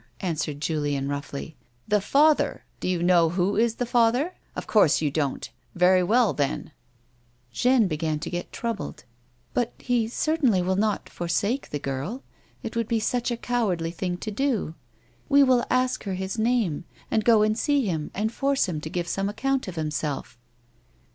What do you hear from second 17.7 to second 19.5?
him and force him to give some